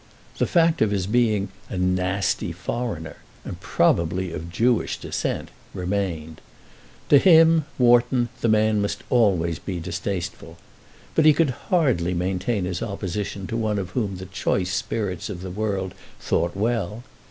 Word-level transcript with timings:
The 0.39 0.47
fact 0.47 0.81
of 0.81 0.89
his 0.89 1.05
being 1.05 1.49
a 1.69 1.77
"nasty 1.77 2.51
foreigner," 2.51 3.17
and 3.45 3.59
probably 3.59 4.31
of 4.33 4.49
Jewish 4.51 4.97
descent, 4.97 5.49
remained. 5.75 6.41
To 7.09 7.19
him, 7.19 7.65
Wharton, 7.77 8.29
the 8.39 8.47
man 8.49 8.81
must 8.81 9.03
always 9.11 9.59
be 9.59 9.79
distasteful. 9.79 10.57
But 11.13 11.25
he 11.25 11.33
could 11.33 11.51
hardly 11.69 12.15
maintain 12.15 12.65
his 12.65 12.81
opposition 12.81 13.45
to 13.45 13.55
one 13.55 13.77
of 13.77 13.91
whom 13.91 14.15
the 14.15 14.25
choice 14.25 14.73
spirits 14.73 15.29
of 15.29 15.41
the 15.43 15.51
world 15.51 15.93
thought 16.19 16.55
well. 16.57 17.03